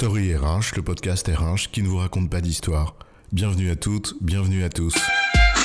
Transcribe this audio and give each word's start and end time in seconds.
Story 0.00 0.34
RH, 0.34 0.76
le 0.76 0.82
podcast 0.82 1.28
RH 1.28 1.70
qui 1.70 1.82
ne 1.82 1.88
vous 1.88 1.98
raconte 1.98 2.30
pas 2.30 2.40
d'histoire. 2.40 2.96
Bienvenue 3.32 3.68
à 3.70 3.76
toutes, 3.76 4.14
bienvenue 4.22 4.64
à 4.64 4.70
tous. 4.70 4.94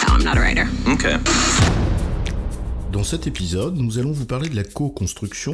I'm 0.10 0.26
not 0.26 0.32
a 0.32 0.42
writer. 0.42 0.66
Okay. 0.86 1.16
Dans 2.92 3.06
cet 3.06 3.28
épisode, 3.28 3.78
nous 3.78 3.98
allons 3.98 4.12
vous 4.12 4.26
parler 4.26 4.50
de 4.50 4.56
la 4.58 4.66
co-construction 4.66 5.54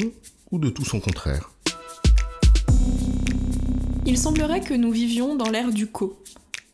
ou 0.50 0.58
de 0.58 0.70
tout 0.70 0.84
son 0.84 1.00
contraire. 1.00 1.52
Il 4.08 4.18
semblerait 4.18 4.62
que 4.62 4.74
nous 4.74 4.92
vivions 4.92 5.36
dans 5.36 5.52
l'ère 5.52 5.70
du 5.70 5.86
co. 5.86 6.20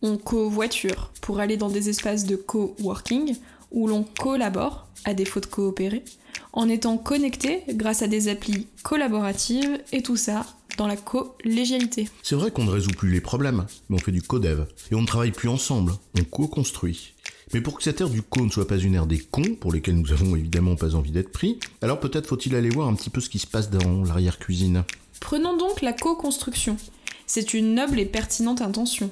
On 0.01 0.15
co-voiture 0.15 1.11
pour 1.19 1.41
aller 1.41 1.57
dans 1.57 1.69
des 1.69 1.89
espaces 1.89 2.25
de 2.25 2.37
co-working 2.37 3.35
où 3.71 3.85
l'on 3.85 4.05
collabore, 4.17 4.87
à 5.03 5.13
défaut 5.13 5.41
de 5.41 5.45
coopérer, 5.45 6.05
en 6.53 6.69
étant 6.69 6.97
connecté 6.97 7.63
grâce 7.67 8.01
à 8.01 8.07
des 8.07 8.29
applis 8.29 8.67
collaboratives 8.81 9.81
et 9.91 10.01
tout 10.01 10.15
ça 10.15 10.45
dans 10.77 10.87
la 10.87 10.95
collégialité. 10.95 12.09
C'est 12.23 12.35
vrai 12.35 12.51
qu'on 12.51 12.63
ne 12.63 12.71
résout 12.71 12.91
plus 12.91 13.11
les 13.11 13.21
problèmes, 13.21 13.65
mais 13.89 13.97
on 13.97 13.99
fait 13.99 14.11
du 14.11 14.21
co-dev. 14.21 14.65
Et 14.91 14.95
on 14.95 15.01
ne 15.01 15.07
travaille 15.07 15.31
plus 15.31 15.49
ensemble, 15.49 15.93
on 16.17 16.23
co-construit. 16.23 17.13
Mais 17.53 17.61
pour 17.61 17.77
que 17.77 17.83
cette 17.83 18.01
ère 18.01 18.09
du 18.09 18.21
co 18.21 18.45
ne 18.45 18.51
soit 18.51 18.67
pas 18.67 18.77
une 18.77 18.95
ère 18.95 19.07
des 19.07 19.19
cons, 19.19 19.55
pour 19.59 19.71
lesquels 19.71 19.95
nous 19.95 20.11
avons 20.11 20.35
évidemment 20.35 20.75
pas 20.75 20.95
envie 20.95 21.11
d'être 21.11 21.31
pris, 21.31 21.59
alors 21.81 21.99
peut-être 21.99 22.27
faut-il 22.27 22.55
aller 22.55 22.69
voir 22.69 22.87
un 22.87 22.93
petit 22.93 23.09
peu 23.09 23.21
ce 23.21 23.29
qui 23.29 23.39
se 23.39 23.47
passe 23.47 23.69
dans 23.69 24.03
l'arrière-cuisine. 24.03 24.83
Prenons 25.19 25.57
donc 25.57 25.81
la 25.81 25.93
co-construction. 25.93 26.77
C'est 27.25 27.53
une 27.53 27.73
noble 27.73 27.99
et 27.99 28.05
pertinente 28.05 28.61
intention. 28.61 29.09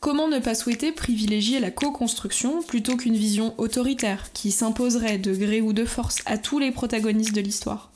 Comment 0.00 0.28
ne 0.28 0.38
pas 0.38 0.54
souhaiter 0.54 0.92
privilégier 0.92 1.60
la 1.60 1.70
co-construction 1.70 2.62
plutôt 2.62 2.96
qu'une 2.96 3.16
vision 3.16 3.54
autoritaire 3.58 4.32
qui 4.32 4.50
s'imposerait 4.50 5.18
de 5.18 5.34
gré 5.34 5.60
ou 5.60 5.72
de 5.72 5.84
force 5.84 6.18
à 6.26 6.36
tous 6.36 6.58
les 6.58 6.72
protagonistes 6.72 7.34
de 7.34 7.40
l'histoire? 7.40 7.90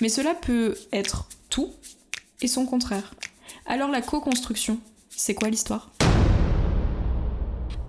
Mais 0.00 0.08
cela 0.08 0.34
peut 0.34 0.76
être 0.92 1.26
tout 1.48 1.70
et 2.44 2.48
son 2.48 2.66
contraire. 2.66 3.14
Alors 3.66 3.90
la 3.90 4.02
co-construction, 4.02 4.78
c'est 5.08 5.34
quoi 5.34 5.48
l'histoire? 5.48 5.90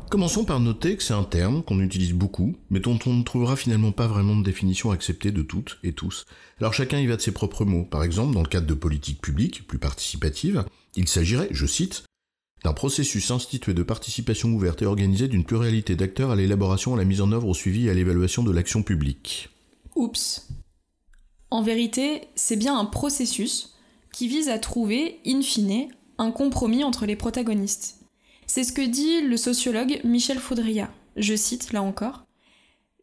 Commençons 0.09 0.45
par 0.45 0.61
noter 0.61 0.95
que 0.95 1.03
c'est 1.03 1.14
un 1.14 1.23
terme 1.23 1.61
qu'on 1.61 1.81
utilise 1.81 2.14
beaucoup, 2.14 2.56
mais 2.70 2.80
dont 2.80 2.98
on 3.06 3.14
ne 3.14 3.23
trouvera 3.23 3.58
finalement 3.58 3.92
pas 3.92 4.08
vraiment 4.08 4.38
de 4.38 4.44
définition 4.44 4.92
acceptée 4.92 5.31
de 5.31 5.42
toutes 5.42 5.78
et 5.83 5.92
tous. 5.92 6.26
Alors 6.59 6.73
chacun 6.73 7.00
y 7.00 7.08
va 7.08 7.17
de 7.17 7.22
ses 7.22 7.33
propres 7.33 7.66
mots. 7.66 7.83
Par 7.83 8.03
exemple, 8.03 8.33
dans 8.33 8.44
le 8.44 8.48
cadre 8.48 8.67
de 8.67 8.73
politiques 8.73 9.22
publiques, 9.22 9.67
plus 9.67 9.80
participatives, 9.80 10.64
il 10.95 11.08
s'agirait, 11.08 11.50
je 11.52 11.66
cite, 11.66 12.06
d'un 12.64 12.73
processus 12.73 13.30
institué 13.31 13.73
de 13.73 13.83
participation 13.83 14.50
ouverte 14.50 14.81
et 14.81 14.86
organisée 14.86 15.28
d'une 15.28 15.44
pluralité 15.44 15.95
d'acteurs 15.95 16.31
à 16.31 16.36
l'élaboration, 16.36 16.94
à 16.94 16.98
la 16.98 17.03
mise 17.03 17.20
en 17.20 17.31
œuvre, 17.33 17.50
au 17.50 17.53
suivi 17.53 17.88
et 17.88 17.89
à 17.89 17.94
l'évaluation 17.94 18.44
de 18.44 18.52
l'action 18.52 18.83
publique. 18.83 19.50
Oups. 19.95 20.48
En 21.52 21.61
vérité, 21.61 22.22
c'est 22.36 22.56
bien 22.56 22.78
un 22.78 22.86
processus 22.86 23.75
qui 24.16 24.30
vise 24.30 24.47
à 24.47 24.59
trouver, 24.59 25.19
in 25.27 25.41
fine, 25.41 25.89
un 26.17 26.31
compromis 26.31 26.85
entre 26.85 27.05
les 27.05 27.17
protagonistes. 27.17 27.99
C'est 28.47 28.63
ce 28.63 28.71
que 28.71 28.81
dit 28.81 29.19
le 29.21 29.35
sociologue 29.35 29.99
Michel 30.05 30.39
Faudria. 30.39 30.89
Je 31.17 31.35
cite 31.35 31.73
là 31.73 31.81
encore. 31.81 32.25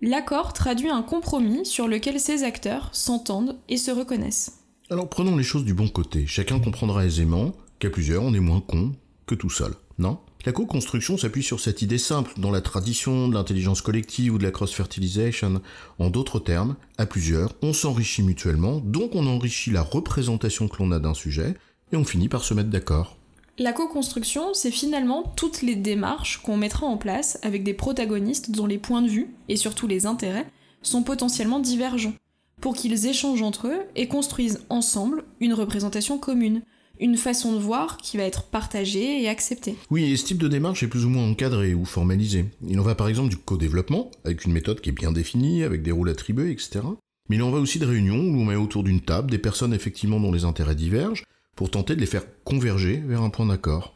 L'accord 0.01 0.55
traduit 0.55 0.89
un 0.89 1.03
compromis 1.03 1.67
sur 1.67 1.87
lequel 1.87 2.19
ces 2.19 2.45
acteurs 2.45 2.89
s'entendent 2.95 3.59
et 3.69 3.77
se 3.77 3.91
reconnaissent. 3.91 4.61
Alors 4.89 5.11
prenons 5.11 5.37
les 5.37 5.45
choses 5.45 5.67
du 5.67 5.75
bon 5.75 5.89
côté. 5.89 6.27
Chacun 6.27 6.59
comprendra 6.61 7.05
aisément 7.05 7.53
qu'à 7.79 7.91
plusieurs 7.91 8.23
on 8.23 8.33
est 8.33 8.41
moins 8.41 8.63
con 8.63 8.93
que 9.27 9.35
tout 9.35 9.51
seul, 9.51 9.75
non? 9.99 10.19
La 10.45 10.51
co-construction 10.51 11.17
s'appuie 11.17 11.45
sur 11.45 11.61
cette 11.61 11.83
idée 11.83 11.99
simple 11.99 12.33
dans 12.37 12.51
la 12.51 12.61
tradition 12.61 13.29
de 13.29 13.35
l'intelligence 13.35 13.81
collective 13.81 14.35
ou 14.35 14.39
de 14.39 14.43
la 14.43 14.51
cross-fertilisation. 14.51 15.63
En 16.01 16.11
d'autres 16.11 16.41
termes, 16.41 16.75
à 16.99 17.07
plusieurs, 17.07 17.55
on 17.63 17.73
s'enrichit 17.73 18.25
mutuellement, 18.25 18.81
donc 18.81 19.15
on 19.15 19.29
enrichit 19.29 19.71
la 19.71 19.83
représentation 19.83 20.67
que 20.67 20.83
l'on 20.83 20.91
a 20.91 20.99
d'un 20.99 21.15
sujet, 21.15 21.55
et 21.93 21.97
on 21.97 22.05
finit 22.05 22.29
par 22.29 22.43
se 22.43 22.55
mettre 22.55 22.71
d'accord. 22.71 23.17
La 23.57 23.73
co-construction, 23.73 24.53
c'est 24.53 24.73
finalement 24.73 25.33
toutes 25.37 25.63
les 25.63 25.77
démarches 25.77 26.39
qu'on 26.39 26.57
mettra 26.57 26.87
en 26.87 26.97
place 26.97 27.39
avec 27.43 27.63
des 27.63 27.75
protagonistes 27.75 28.51
dont 28.51 28.67
les 28.67 28.79
points 28.79 29.03
de 29.03 29.09
vue, 29.09 29.29
et 29.49 29.57
surtout 29.57 29.87
les 29.87 30.07
intérêts, 30.07 30.51
sont 30.83 31.05
potentiellement 31.05 31.61
divergents, 31.61 32.15
pour 32.61 32.75
qu'ils 32.75 33.07
échangent 33.07 33.43
entre 33.43 33.69
eux 33.69 33.83
et 33.95 34.09
construisent 34.09 34.65
ensemble 34.71 35.23
une 35.39 35.55
représentation 35.55 36.19
commune, 36.19 36.63
une 37.03 37.17
façon 37.17 37.53
de 37.53 37.59
voir 37.59 37.97
qui 37.97 38.17
va 38.17 38.23
être 38.23 38.45
partagée 38.45 39.21
et 39.23 39.29
acceptée. 39.29 39.75
Oui, 39.91 40.05
et 40.05 40.17
ce 40.17 40.25
type 40.25 40.39
de 40.39 40.47
démarche 40.47 40.85
est 40.85 40.89
plus 40.89 41.05
ou 41.05 41.09
moins 41.09 41.29
encadré 41.29 41.75
ou 41.75 41.85
formalisé. 41.85 42.47
Il 42.67 42.79
en 42.79 42.85
va 42.85 42.95
par 42.95 43.09
exemple 43.09 43.29
du 43.29 43.37
co-développement, 43.37 44.11
avec 44.25 44.45
une 44.45 44.53
méthode 44.53 44.81
qui 44.81 44.91
est 44.91 44.93
bien 44.93 45.11
définie, 45.11 45.65
avec 45.65 45.83
des 45.83 45.91
rôles 45.91 46.11
attribués, 46.11 46.53
etc. 46.53 46.81
Mais 47.29 47.37
il 47.37 47.43
en 47.43 47.51
va 47.51 47.59
aussi 47.59 47.81
de 47.81 47.87
réunions 47.87 48.21
où 48.21 48.41
on 48.41 48.45
met 48.45 48.55
autour 48.55 48.85
d'une 48.85 49.01
table 49.01 49.31
des 49.31 49.39
personnes 49.39 49.75
effectivement 49.75 50.21
dont 50.21 50.33
les 50.33 50.45
intérêts 50.45 50.77
divergent, 50.77 51.25
pour 51.57 51.71
tenter 51.71 51.97
de 51.97 52.01
les 52.01 52.07
faire 52.07 52.25
converger 52.45 53.03
vers 53.05 53.23
un 53.23 53.31
point 53.31 53.47
d'accord. 53.47 53.95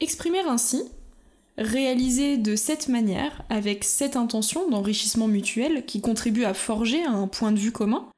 Exprimer 0.00 0.40
ainsi, 0.40 0.82
réaliser 1.56 2.36
de 2.36 2.54
cette 2.54 2.88
manière, 2.88 3.42
avec 3.48 3.82
cette 3.82 4.16
intention 4.16 4.68
d'enrichissement 4.68 5.26
mutuel 5.26 5.86
qui 5.86 6.02
contribue 6.02 6.44
à 6.44 6.54
forger 6.54 7.02
un 7.02 7.28
point 7.28 7.52
de 7.52 7.58
vue 7.58 7.72
commun, 7.72 8.08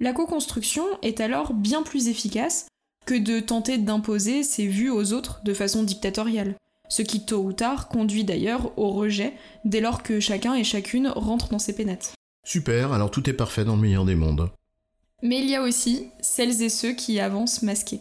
la 0.00 0.12
co-construction 0.12 0.84
est 1.02 1.20
alors 1.20 1.54
bien 1.54 1.82
plus 1.82 2.08
efficace 2.08 2.66
que 3.06 3.14
de 3.14 3.40
tenter 3.40 3.78
d'imposer 3.78 4.42
ses 4.42 4.66
vues 4.66 4.90
aux 4.90 5.12
autres 5.12 5.40
de 5.44 5.54
façon 5.54 5.82
dictatoriale, 5.82 6.56
ce 6.88 7.02
qui 7.02 7.24
tôt 7.24 7.42
ou 7.42 7.52
tard 7.52 7.88
conduit 7.88 8.24
d'ailleurs 8.24 8.76
au 8.76 8.90
rejet 8.90 9.32
dès 9.64 9.80
lors 9.80 10.02
que 10.02 10.20
chacun 10.20 10.54
et 10.54 10.64
chacune 10.64 11.08
rentre 11.08 11.48
dans 11.48 11.58
ses 11.58 11.74
pénates. 11.74 12.14
Super, 12.44 12.92
alors 12.92 13.10
tout 13.10 13.28
est 13.30 13.32
parfait 13.32 13.64
dans 13.64 13.76
le 13.76 13.82
meilleur 13.82 14.04
des 14.04 14.14
mondes. 14.14 14.50
Mais 15.22 15.38
il 15.38 15.48
y 15.48 15.54
a 15.54 15.62
aussi 15.62 16.10
celles 16.20 16.62
et 16.62 16.68
ceux 16.68 16.92
qui 16.92 17.18
avancent 17.20 17.62
masqués. 17.62 18.00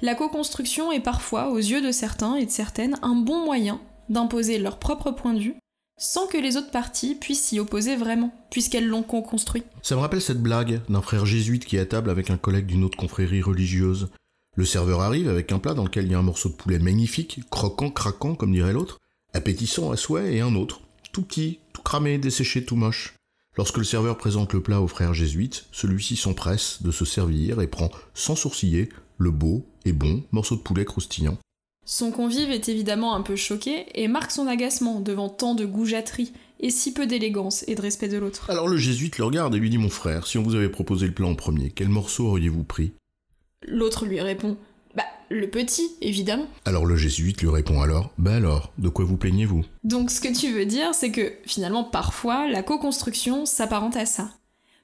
La 0.00 0.14
co-construction 0.14 0.92
est 0.92 1.00
parfois, 1.00 1.50
aux 1.50 1.58
yeux 1.58 1.82
de 1.82 1.90
certains 1.90 2.36
et 2.36 2.46
de 2.46 2.50
certaines, 2.50 2.96
un 3.02 3.14
bon 3.14 3.44
moyen 3.44 3.80
d'imposer 4.08 4.58
leur 4.58 4.78
propre 4.78 5.10
point 5.10 5.34
de 5.34 5.40
vue 5.40 5.56
sans 5.96 6.26
que 6.26 6.36
les 6.36 6.56
autres 6.56 6.70
parties 6.70 7.14
puissent 7.14 7.44
s'y 7.44 7.60
opposer 7.60 7.96
vraiment, 7.96 8.32
puisqu'elles 8.50 8.86
l'ont 8.86 9.02
co-construit. 9.02 9.62
Ça 9.82 9.94
me 9.94 10.00
rappelle 10.00 10.20
cette 10.20 10.42
blague 10.42 10.80
d'un 10.88 11.02
frère 11.02 11.24
jésuite 11.24 11.64
qui 11.64 11.76
est 11.76 11.80
à 11.80 11.86
table 11.86 12.10
avec 12.10 12.30
un 12.30 12.36
collègue 12.36 12.66
d'une 12.66 12.84
autre 12.84 12.98
confrérie 12.98 13.42
religieuse. 13.42 14.10
Le 14.56 14.64
serveur 14.64 15.00
arrive 15.00 15.28
avec 15.28 15.50
un 15.50 15.58
plat 15.58 15.74
dans 15.74 15.84
lequel 15.84 16.04
il 16.04 16.12
y 16.12 16.14
a 16.14 16.18
un 16.18 16.22
morceau 16.22 16.48
de 16.48 16.54
poulet 16.54 16.78
magnifique, 16.78 17.40
croquant, 17.50 17.90
craquant 17.90 18.36
comme 18.36 18.52
dirait 18.52 18.72
l'autre, 18.72 19.00
appétissant 19.32 19.90
à 19.90 19.96
souhait, 19.96 20.34
et 20.34 20.40
un 20.40 20.54
autre, 20.54 20.80
tout 21.12 21.22
petit, 21.22 21.58
tout 21.72 21.82
cramé, 21.82 22.18
desséché, 22.18 22.64
tout 22.64 22.76
moche. 22.76 23.14
Lorsque 23.56 23.78
le 23.78 23.84
serveur 23.84 24.16
présente 24.16 24.52
le 24.52 24.62
plat 24.62 24.80
au 24.80 24.86
frère 24.86 25.12
jésuite, 25.12 25.66
celui-ci 25.72 26.16
s'empresse 26.16 26.82
de 26.82 26.92
se 26.92 27.04
servir 27.04 27.60
et 27.60 27.66
prend, 27.66 27.90
sans 28.14 28.36
sourciller, 28.36 28.90
le 29.18 29.30
beau 29.32 29.66
et 29.84 29.92
bon 29.92 30.22
morceau 30.30 30.56
de 30.56 30.60
poulet 30.60 30.84
croustillant. 30.84 31.38
Son 31.84 32.12
convive 32.12 32.50
est 32.50 32.68
évidemment 32.68 33.14
un 33.14 33.20
peu 33.22 33.36
choqué 33.36 33.86
et 33.94 34.08
marque 34.08 34.30
son 34.30 34.46
agacement 34.46 35.00
devant 35.00 35.28
tant 35.28 35.54
de 35.54 35.66
goujaterie 35.66 36.32
et 36.60 36.70
si 36.70 36.94
peu 36.94 37.06
d'élégance 37.06 37.64
et 37.68 37.74
de 37.74 37.82
respect 37.82 38.08
de 38.08 38.18
l'autre. 38.18 38.48
Alors 38.48 38.68
le 38.68 38.76
jésuite 38.76 39.18
le 39.18 39.24
regarde 39.24 39.54
et 39.54 39.58
lui 39.58 39.68
dit 39.68 39.78
Mon 39.78 39.90
frère, 39.90 40.26
si 40.26 40.38
on 40.38 40.42
vous 40.42 40.54
avait 40.54 40.70
proposé 40.70 41.06
le 41.06 41.12
plat 41.12 41.26
en 41.26 41.34
premier, 41.34 41.70
quel 41.70 41.88
morceau 41.88 42.26
auriez-vous 42.26 42.64
pris? 42.64 42.92
L'autre 43.66 44.06
lui 44.06 44.20
répond 44.20 44.56
Bah, 44.94 45.04
le 45.30 45.48
petit, 45.48 45.90
évidemment. 46.00 46.46
Alors 46.64 46.86
le 46.86 46.96
jésuite 46.96 47.40
lui 47.42 47.48
répond 47.48 47.80
alors 47.80 48.12
Bah 48.18 48.34
alors, 48.34 48.72
de 48.78 48.88
quoi 48.88 49.04
vous 49.04 49.16
plaignez-vous? 49.16 49.64
Donc 49.82 50.10
ce 50.10 50.20
que 50.20 50.34
tu 50.38 50.52
veux 50.52 50.66
dire, 50.66 50.94
c'est 50.94 51.10
que 51.10 51.32
finalement, 51.46 51.84
parfois, 51.84 52.48
la 52.48 52.62
co-construction 52.62 53.46
s'apparente 53.46 53.96
à 53.96 54.06
ça. 54.06 54.30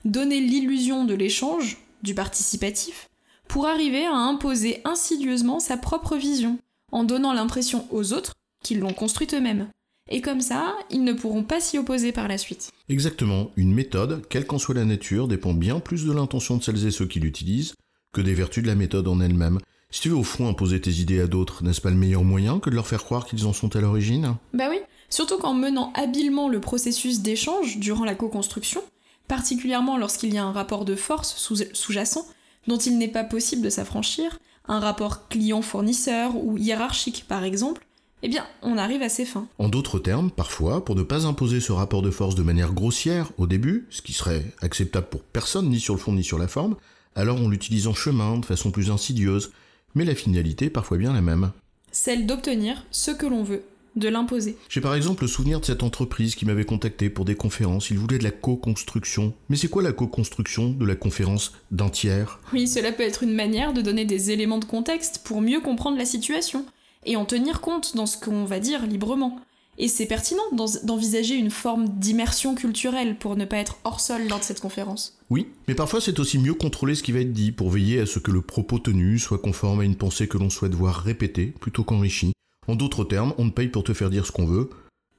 Donner 0.05 0.41
l'illusion 0.41 1.05
de 1.05 1.15
l'échange, 1.15 1.79
du 2.03 2.15
participatif, 2.15 3.09
pour 3.49 3.67
arriver 3.67 4.07
à 4.07 4.15
imposer 4.15 4.81
insidieusement 4.85 5.61
sa 5.61 5.77
propre 5.77 6.17
vision, 6.17 6.59
en 6.93 7.05
donnant 7.05 7.33
l'impression 7.33 7.87
aux 7.91 8.13
autres 8.13 8.33
qu'ils 8.65 8.81
l'ont 8.81 8.95
construite 8.95 9.35
eux-mêmes. 9.35 9.69
Et 10.13 10.23
comme 10.23 10.41
ça, 10.41 10.75
ils 10.91 11.05
ne 11.05 11.13
pourront 11.13 11.45
pas 11.45 11.61
s'y 11.61 11.79
opposer 11.79 12.11
par 12.11 12.27
la 12.27 12.39
suite. 12.39 12.71
Exactement, 12.89 13.51
une 13.57 13.73
méthode, 13.73 14.23
quelle 14.29 14.47
qu'en 14.47 14.59
soit 14.59 14.75
la 14.75 14.85
nature, 14.85 15.29
dépend 15.29 15.53
bien 15.55 15.79
plus 15.79 16.05
de 16.05 16.13
l'intention 16.13 16.57
de 16.57 16.63
celles 16.63 16.87
et 16.87 16.91
ceux 16.91 17.07
qui 17.07 17.21
l'utilisent 17.21 17.75
que 18.13 18.21
des 18.21 18.35
vertus 18.35 18.63
de 18.63 18.69
la 18.69 18.75
méthode 18.75 19.09
en 19.09 19.21
elle-même. 19.21 19.59
Si 19.91 20.03
tu 20.03 20.09
veux 20.09 20.17
au 20.17 20.25
fond 20.25 20.49
imposer 20.49 20.81
tes 20.81 20.93
idées 20.93 21.21
à 21.21 21.27
d'autres, 21.27 21.65
n'est-ce 21.65 21.81
pas 21.81 21.91
le 21.91 21.97
meilleur 21.97 22.25
moyen 22.25 22.61
que 22.61 22.71
de 22.71 22.75
leur 22.75 22.87
faire 22.87 23.05
croire 23.05 23.27
qu'ils 23.27 23.47
en 23.47 23.53
sont 23.53 23.75
à 23.75 23.81
l'origine? 23.81 24.37
Bah 24.55 24.69
oui, 24.71 24.79
surtout 25.09 25.39
qu'en 25.39 25.55
menant 25.55 25.93
habilement 25.95 26.49
le 26.49 26.61
processus 26.61 27.21
d'échange 27.21 27.79
durant 27.79 28.05
la 28.05 28.15
co-construction, 28.15 28.83
particulièrement 29.27 29.99
lorsqu'il 29.99 30.33
y 30.33 30.39
a 30.39 30.45
un 30.45 30.53
rapport 30.53 30.85
de 30.85 30.95
force 30.95 31.37
sous-jacent 31.73 32.27
dont 32.67 32.79
il 32.79 32.99
n'est 32.99 33.09
pas 33.09 33.25
possible 33.25 33.63
de 33.63 33.71
s'affranchir, 33.71 34.39
un 34.69 34.81
rapport 34.81 35.29
client-fournisseur 35.29 36.37
ou 36.37 36.57
hiérarchique 36.57 37.25
par 37.27 37.43
exemple, 37.43 37.87
eh 38.23 38.29
bien, 38.29 38.45
on 38.63 38.77
arrive 38.77 39.03
à 39.03 39.09
ses 39.09 39.25
fins. 39.25 39.47
En 39.59 39.69
d'autres 39.69 39.99
termes, 39.99 40.31
parfois, 40.31 40.85
pour 40.85 40.95
ne 40.95 41.03
pas 41.03 41.27
imposer 41.27 41.59
ce 41.59 41.73
rapport 41.73 42.03
de 42.03 42.11
force 42.11 42.35
de 42.35 42.43
manière 42.43 42.75
grossière 42.75 43.31
au 43.39 43.47
début, 43.47 43.87
ce 43.89 44.03
qui 44.03 44.13
serait 44.13 44.45
acceptable 44.61 45.09
pour 45.09 45.23
personne, 45.23 45.71
ni 45.71 45.81
sur 45.81 45.95
le 45.95 46.01
fond 46.01 46.13
ni 46.13 46.23
sur 46.23 46.39
la 46.39 46.47
forme, 46.47 46.77
alors 47.15 47.41
on 47.41 47.49
l'utilise 47.49 47.87
en 47.87 47.95
chemin, 47.95 48.39
de 48.39 48.45
façon 48.45 48.71
plus 48.71 48.91
insidieuse, 48.91 49.53
mais 49.95 50.05
la 50.05 50.15
finalité 50.15 50.67
est 50.67 50.71
parfois 50.71 50.99
bien 50.99 51.13
la 51.13 51.21
même. 51.21 51.51
Celle 51.93 52.27
d'obtenir 52.27 52.85
ce 52.91 53.11
que 53.11 53.27
l'on 53.27 53.43
veut, 53.43 53.65
de 53.97 54.09
l'imposer. 54.09 54.57
J'ai 54.69 54.81
par 54.81 54.95
exemple 54.95 55.23
le 55.23 55.29
souvenir 55.29 55.61
de 55.61 55.65
cette 55.65 55.83
entreprise 55.83 56.37
qui 56.37 56.47
m'avait 56.47 56.65
contacté 56.65 57.11
pour 57.11 57.25
des 57.25 57.35
conférences. 57.35 57.91
Ils 57.91 57.99
voulaient 57.99 58.19
de 58.19 58.25
la 58.25 58.31
co-construction. 58.31 59.35
Mais 59.49 59.57
c'est 59.57 59.69
quoi 59.69 59.83
la 59.83 59.93
co-construction? 59.93 60.71
De 60.71 60.87
la 60.87 60.95
conférence 60.95 61.53
d'un 61.71 61.89
tiers? 61.89 62.39
Oui, 62.53 62.69
cela 62.69 62.93
peut 62.93 63.03
être 63.03 63.25
une 63.25 63.35
manière 63.35 63.73
de 63.73 63.83
donner 63.83 64.05
des 64.05 64.31
éléments 64.31 64.59
de 64.59 64.65
contexte 64.65 65.23
pour 65.25 65.41
mieux 65.41 65.61
comprendre 65.61 65.99
la 65.99 66.05
situation 66.05 66.65
et 67.05 67.17
en 67.17 67.25
tenir 67.25 67.61
compte 67.61 67.97
dans 67.97 68.07
ce 68.07 68.19
qu'on 68.19 68.45
va 68.45 68.61
dire 68.61 68.87
librement. 68.87 69.41
Et 69.79 69.89
c'est 69.89 70.07
pertinent 70.07 70.43
d'envisager 70.85 71.35
une 71.35 71.51
forme 71.51 71.89
d'immersion 71.89 72.55
culturelle 72.55 73.17
pour 73.17 73.37
ne 73.37 73.45
pas 73.45 73.57
être 73.57 73.79
hors 73.85 74.01
sol 74.01 74.29
lors 74.29 74.39
de 74.39 74.45
cette 74.45 74.61
conférence. 74.61 75.19
Oui, 75.31 75.49
mais 75.69 75.75
parfois 75.75 76.01
c'est 76.01 76.19
aussi 76.19 76.39
mieux 76.39 76.55
contrôler 76.55 76.95
ce 76.95 77.03
qui 77.03 77.13
va 77.13 77.21
être 77.21 77.33
dit 77.33 77.53
pour 77.53 77.71
veiller 77.71 78.01
à 78.01 78.07
ce 78.07 78.19
que 78.19 78.31
le 78.31 78.43
propos 78.43 78.79
tenu 78.79 79.19
soit 79.19 79.39
conforme 79.39 79.81
à 79.81 79.85
une 79.85 79.97
pensée 79.97 80.29
que 80.29 80.39
l'on 80.39 80.51
souhaite 80.51 80.75
voir 80.75 80.97
répétée 80.97 81.55
plutôt 81.61 81.85
qu'enrichie. 81.85 82.33
En 82.69 82.77
d'autres 82.77 83.05
termes, 83.05 83.35
on 83.39 83.49
te 83.49 83.55
paye 83.55 83.69
pour 83.69 83.85
te 83.85 83.95
faire 83.95 84.11
dire 84.11 84.27
ce 84.27 84.33
qu'on 84.33 84.47
veut, 84.47 84.71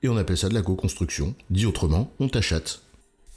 et 0.04 0.10
on 0.10 0.18
appelle 0.18 0.38
ça 0.38 0.50
de 0.50 0.54
la 0.54 0.62
co-construction. 0.62 1.36
Dit 1.50 1.66
autrement, 1.66 2.12
on 2.20 2.30
t'achète. 2.30 2.82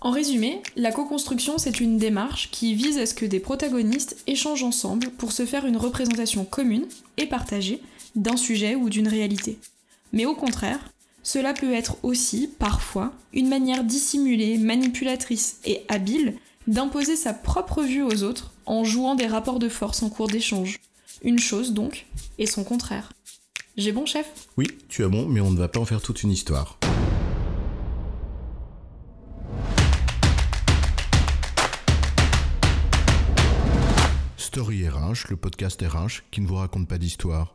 En 0.01 0.11
résumé, 0.11 0.61
la 0.77 0.93
co-construction, 0.93 1.57
c'est 1.57 1.81
une 1.81 1.97
démarche 1.97 2.51
qui 2.51 2.75
vise 2.75 2.99
à 2.99 3.07
ce 3.07 3.15
que 3.15 3.25
des 3.25 3.41
protagonistes 3.41 4.23
échangent 4.27 4.63
ensemble 4.63 5.09
pour 5.11 5.33
se 5.33 5.47
faire 5.47 5.65
une 5.65 5.79
représentation 5.79 6.45
commune 6.45 6.87
et 7.17 7.27
partagée 7.27 7.81
d'un 8.15 8.37
sujet 8.37 8.75
ou 8.75 8.91
d'une 8.91 9.09
réalité. 9.09 9.59
Mais 10.13 10.27
au 10.27 10.35
contraire, 10.35 10.93
cela 11.25 11.55
peut 11.55 11.73
être 11.73 11.97
aussi, 12.03 12.49
parfois, 12.59 13.15
une 13.33 13.49
manière 13.49 13.83
dissimulée, 13.83 14.59
manipulatrice 14.59 15.59
et 15.65 15.81
habile 15.89 16.35
d'imposer 16.67 17.17
sa 17.17 17.33
propre 17.33 17.83
vue 17.83 18.03
aux 18.03 18.23
autres 18.23 18.53
en 18.67 18.85
jouant 18.85 19.15
des 19.15 19.27
rapports 19.27 19.59
de 19.59 19.71
force 19.71 20.03
en 20.03 20.11
cours 20.11 20.29
d'échange. 20.29 20.81
Une 21.23 21.39
chose 21.39 21.73
donc, 21.73 22.07
et 22.39 22.47
son 22.47 22.63
contraire. 22.63 23.15
J'ai 23.79 23.91
bon, 23.91 24.05
chef? 24.05 24.31
Oui, 24.59 24.67
tu 24.89 25.03
as 25.03 25.09
bon, 25.09 25.27
mais 25.27 25.41
on 25.41 25.51
ne 25.51 25.57
va 25.57 25.69
pas 25.69 25.81
en 25.81 25.87
faire 25.87 26.03
toute 26.03 26.23
une 26.23 26.31
histoire. 26.31 26.79
Story 34.37 34.87
RH, 34.87 35.31
le 35.31 35.37
podcast 35.37 35.83
RH 35.83 36.23
qui 36.31 36.43
ne 36.43 36.47
vous 36.47 36.57
raconte 36.57 36.87
pas 36.87 36.99
d'histoire. 36.99 37.55